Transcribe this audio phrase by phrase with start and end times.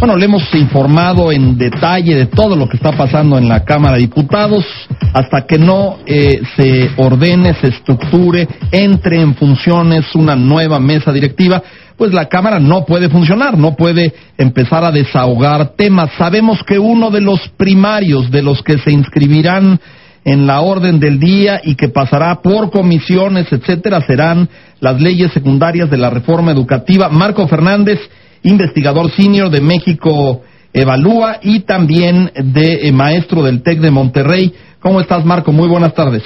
[0.00, 3.96] Bueno, le hemos informado en detalle de todo lo que está pasando en la Cámara
[3.96, 4.64] de Diputados
[5.12, 11.62] hasta que no eh, se ordene, se estructure, entre en funciones una nueva mesa directiva,
[11.98, 16.08] pues la Cámara no puede funcionar, no puede empezar a desahogar temas.
[16.16, 19.78] Sabemos que uno de los primarios de los que se inscribirán
[20.24, 24.48] en la orden del día y que pasará por comisiones, etcétera, serán
[24.80, 27.10] las leyes secundarias de la reforma educativa.
[27.10, 28.00] Marco Fernández
[28.42, 34.54] investigador senior de México Evalúa y también de eh, maestro del TEC de Monterrey.
[34.80, 35.52] ¿Cómo estás, Marco?
[35.52, 36.22] Muy buenas tardes.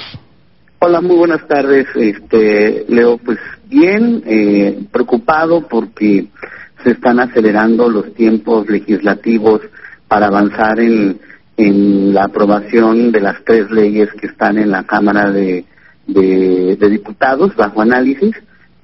[0.79, 3.17] Hola, muy buenas tardes, este, Leo.
[3.17, 6.27] Pues bien, eh, preocupado porque
[6.83, 9.61] se están acelerando los tiempos legislativos
[10.07, 11.19] para avanzar en,
[11.57, 15.65] la aprobación de las tres leyes que están en la Cámara de
[16.77, 18.35] Diputados bajo análisis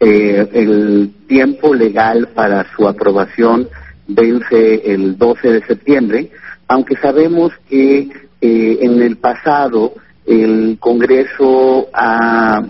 [0.02, 3.70] eh, el tiempo legal para su aprobación
[4.08, 6.32] vence el 12 de septiembre,
[6.68, 8.10] aunque sabemos que
[8.42, 9.94] eh, en el pasado
[10.26, 11.88] el Congreso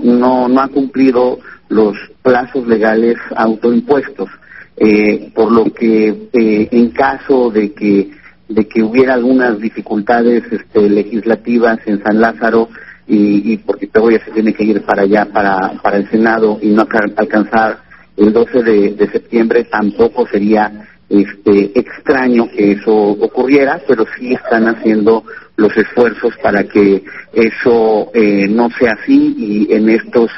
[0.04, 4.30] no, no ha cumplido los plazos legales autoimpuestos,
[4.78, 8.12] eh, por lo que eh, en caso de que
[8.50, 12.68] de que hubiera algunas dificultades este, legislativas en San Lázaro,
[13.08, 16.70] y, y porque ya se tiene que ir para allá, para, para el Senado y
[16.70, 17.80] no alcanzar
[18.18, 25.24] el 12 de, septiembre, tampoco sería este, extraño que eso ocurriera, pero sí están haciendo
[25.58, 30.30] los esfuerzos para que eso eh, no sea así y en estos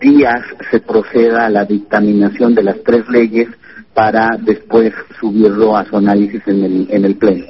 [0.00, 0.34] días
[0.70, 3.48] se proceda a la dictaminación de las tres leyes
[3.94, 7.46] para después subirlo a su análisis en el, en el Pleno.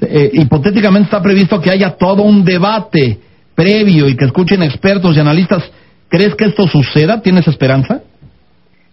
[0.00, 3.18] Eh, hipotéticamente está previsto que haya todo un debate
[3.60, 5.70] previo y que escuchen expertos y analistas,
[6.08, 7.20] ¿crees que esto suceda?
[7.20, 8.00] ¿Tienes esperanza?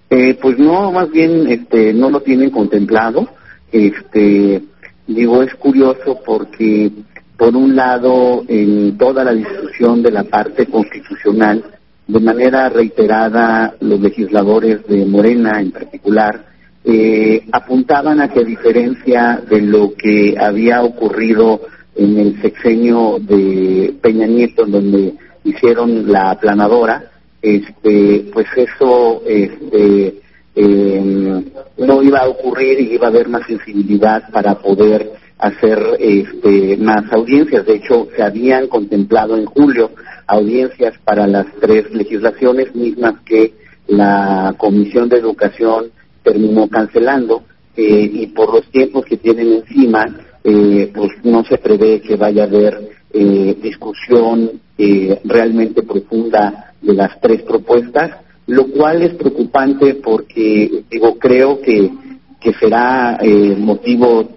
[0.09, 3.29] Eh, pues no, más bien este, no lo tienen contemplado.
[3.71, 4.61] Este,
[5.07, 6.91] digo, es curioso porque,
[7.37, 11.63] por un lado, en toda la discusión de la parte constitucional,
[12.05, 16.45] de manera reiterada, los legisladores de Morena en particular,
[16.83, 21.61] eh, apuntaban a que a diferencia de lo que había ocurrido
[21.97, 25.13] en el sexenio de Peña Nieto, donde
[25.43, 30.21] hicieron la aplanadora, este, pues eso este,
[30.55, 31.43] em,
[31.77, 37.11] no iba a ocurrir y iba a haber más sensibilidad para poder hacer este, más
[37.11, 37.65] audiencias.
[37.65, 39.91] De hecho, se habían contemplado en julio
[40.27, 43.53] audiencias para las tres legislaciones mismas que
[43.87, 45.91] la Comisión de Educación
[46.23, 47.43] terminó cancelando
[47.75, 50.05] eh, y por los tiempos que tienen encima
[50.49, 56.93] eh, pues no se prevé que vaya a haber eh, discusión eh, realmente profunda de
[56.93, 58.11] las tres propuestas,
[58.45, 61.91] lo cual es preocupante porque, digo, creo que,
[62.39, 64.29] que será eh, motivo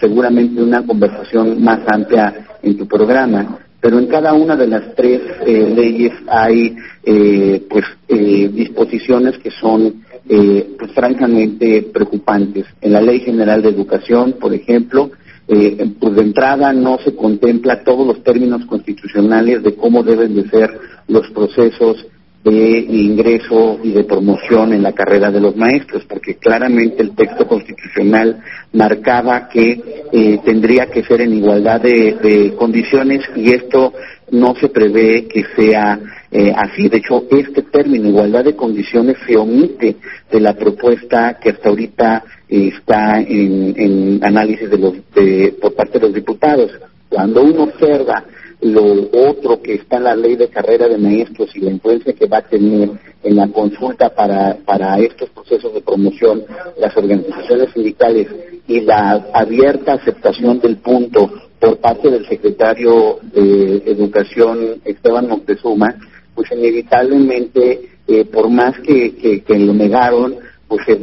[0.00, 4.96] seguramente de una conversación más amplia en tu programa, pero en cada una de las
[4.96, 6.74] tres eh, leyes hay
[7.04, 12.64] eh, pues eh, disposiciones que son pues francamente preocupantes.
[12.80, 15.10] En la Ley General de Educación, por ejemplo,
[15.48, 20.48] eh, pues de entrada no se contempla todos los términos constitucionales de cómo deben de
[20.48, 20.70] ser
[21.08, 22.06] los procesos
[22.44, 27.46] de ingreso y de promoción en la carrera de los maestros, porque claramente el texto
[27.46, 28.42] constitucional
[28.72, 29.80] marcaba que
[30.12, 33.92] eh, tendría que ser en igualdad de, condiciones y esto
[34.32, 36.00] no se prevé que sea
[36.32, 36.88] eh, así.
[36.88, 39.96] De hecho, este término, igualdad de condiciones, se omite
[40.30, 44.94] de la propuesta que hasta ahorita está en, análisis de los,
[45.60, 46.70] por parte de los diputados.
[47.08, 48.24] Cuando uno observa
[48.62, 52.26] lo otro que está en la ley de carrera de maestros y la influencia que
[52.26, 52.90] va a tener
[53.22, 56.44] en la consulta para, para estos procesos de promoción,
[56.78, 58.28] las organizaciones sindicales
[58.68, 65.94] y la abierta aceptación del punto por parte del secretario de Educación, Esteban Montezuma,
[66.34, 70.36] pues inevitablemente, eh, por más que, que, lo negaron,
[70.68, 70.98] pues se,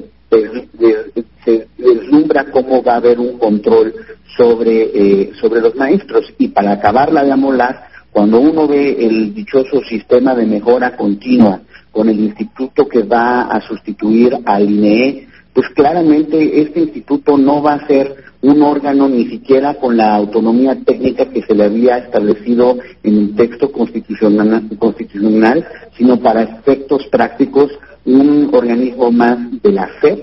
[1.46, 3.94] se deslumbra cómo va a haber un control
[4.38, 6.34] sobre, eh, sobre los maestros.
[6.38, 11.62] Y para acabarla de amolar, cuando uno ve el dichoso sistema de mejora continua
[11.92, 17.74] con el instituto que va a sustituir al INEE, pues claramente este instituto no va
[17.74, 22.78] a ser un órgano ni siquiera con la autonomía técnica que se le había establecido
[23.04, 27.72] en el texto constitucional, constitucional sino para efectos prácticos
[28.06, 30.20] un organismo más de la FED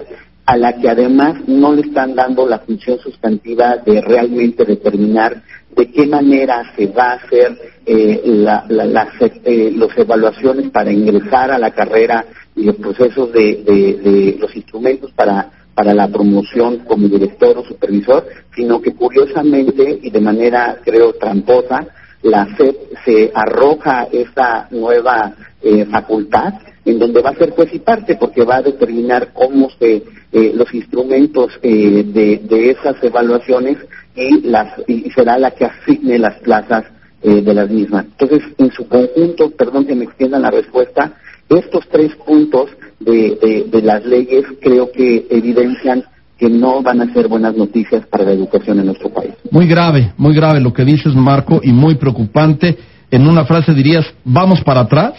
[0.47, 5.43] a la que además no le están dando la función sustantiva de realmente determinar
[5.77, 11.59] de qué manera se va a hacer eh, la, las eh, evaluaciones para ingresar a
[11.59, 12.25] la carrera
[12.55, 18.27] y los procesos de, los instrumentos para para la promoción como director o supervisor,
[18.57, 21.87] sino que curiosamente y de manera creo tramposa,
[22.23, 26.55] la SEP se arroja esta nueva eh, facultad
[26.87, 30.03] en donde va a ser juez y parte porque va a determinar cómo se
[30.33, 33.77] eh, los instrumentos eh, de, esas evaluaciones
[34.15, 36.85] y las y será la que asigne las plazas
[37.23, 38.07] eh, de las mismas.
[38.19, 41.15] Entonces, en su conjunto, perdón que me extienda la respuesta,
[41.49, 42.71] estos tres puntos
[43.01, 46.05] de, de, las leyes creo que evidencian
[46.39, 49.33] que no van a ser buenas noticias para la educación en nuestro país.
[49.51, 52.77] Muy grave, muy grave lo que dices, Marco, y muy preocupante.
[53.11, 55.15] En una frase dirías, ¿vamos para atrás?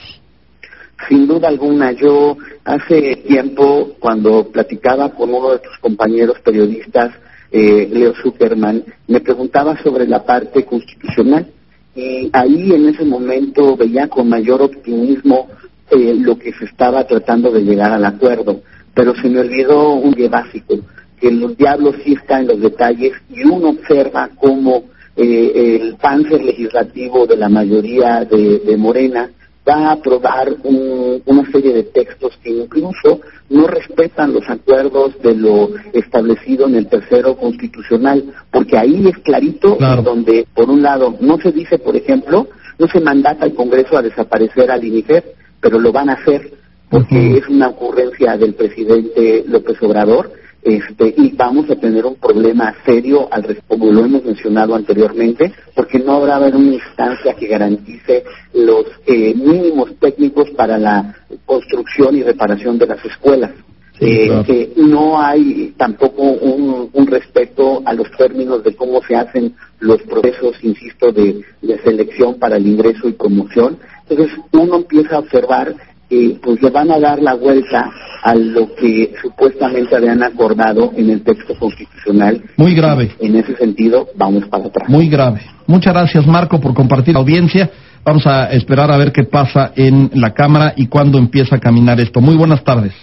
[1.08, 7.12] Sin duda alguna, yo hace tiempo, cuando platicaba con uno de tus compañeros periodistas,
[7.52, 11.48] eh, Leo Superman, me preguntaba sobre la parte constitucional
[11.96, 15.48] y ahí en ese momento veía con mayor optimismo
[15.92, 18.62] eh, lo que se estaba tratando de llegar al acuerdo,
[18.94, 20.76] pero se me olvidó un día básico,
[21.20, 24.84] que los diablos sí están en los detalles y uno observa cómo
[25.16, 29.30] eh, el panzer legislativo de la mayoría de Morena
[29.68, 33.20] va a aprobar una serie de textos que incluso
[33.50, 39.78] no respetan los acuerdos de lo establecido en el tercero constitucional, porque ahí es clarito
[40.04, 42.48] donde, por un lado, no se dice, por ejemplo,
[42.80, 46.52] no se mandata al Congreso a desaparecer al INIFER, pero lo van a hacer
[46.90, 50.32] porque es una ocurrencia del presidente López Obrador
[50.68, 56.00] este, y vamos a tener un problema serio, al, como lo hemos mencionado anteriormente, porque
[56.00, 61.16] no habrá una instancia que garantice los eh, mínimos técnicos para la
[61.46, 63.52] construcción y reparación de las escuelas.
[64.00, 69.56] Eh, que no hay tampoco un, un, respeto a los términos de cómo se hacen
[69.80, 73.80] los procesos, insisto, de, de selección para el ingreso y promoción.
[74.10, 75.76] Entonces uno empieza a observar
[76.10, 77.92] eh, pues le van a dar la vuelta
[78.24, 82.42] a lo que supuestamente habían acordado en el texto constitucional.
[82.56, 83.12] Muy grave.
[83.20, 84.90] En ese sentido, vamos para atrás.
[84.90, 85.42] Muy grave.
[85.66, 87.70] Muchas gracias, Marco, por compartir la audiencia.
[88.06, 92.00] Vamos a esperar a ver qué pasa en la Cámara y cuándo empieza a caminar
[92.00, 92.22] esto.
[92.22, 92.94] Muy buenas tardes.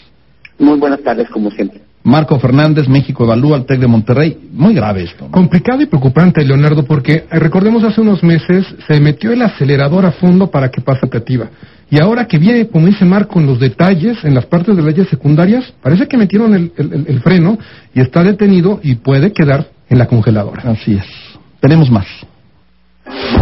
[0.58, 1.83] Muy buenas tardes, como siempre.
[2.04, 4.38] Marco Fernández, México Evalúa, el TEC de Monterrey.
[4.52, 5.26] Muy grave esto.
[5.30, 10.12] Complicado y preocupante, Leonardo, porque eh, recordemos hace unos meses se metió el acelerador a
[10.12, 11.48] fondo para que pase educativa.
[11.90, 15.08] Y ahora que viene, como dice Marco, en los detalles, en las partes de leyes
[15.08, 17.58] secundarias, parece que metieron el, el freno
[17.94, 20.62] y está detenido y puede quedar en la congeladora.
[20.70, 21.06] Así es.
[21.60, 22.06] Tenemos más.